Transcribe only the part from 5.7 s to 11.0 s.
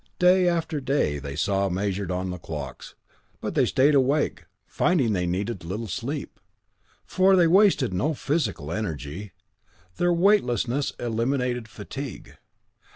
sleep, for they wasted no physical energy. Their weightlessness